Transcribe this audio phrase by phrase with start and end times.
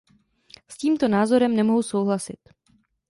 [0.67, 2.39] S tímto názorem nemohu souhlasit.